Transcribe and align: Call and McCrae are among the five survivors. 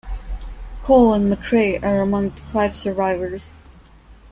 Call 0.81 1.13
and 1.13 1.31
McCrae 1.31 1.83
are 1.83 2.01
among 2.01 2.29
the 2.31 2.41
five 2.51 2.75
survivors. 2.75 3.53